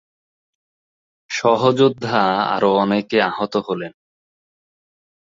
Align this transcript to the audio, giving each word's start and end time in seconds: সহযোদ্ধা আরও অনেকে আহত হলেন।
সহযোদ্ধা 1.29 2.21
আরও 2.47 2.69
অনেকে 2.75 3.17
আহত 3.21 3.53
হলেন। 3.67 3.93